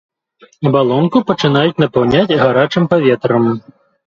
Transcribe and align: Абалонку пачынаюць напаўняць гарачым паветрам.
Абалонку 0.69 1.21
пачынаюць 1.31 1.81
напаўняць 1.83 2.37
гарачым 2.41 2.89
паветрам. 2.97 3.45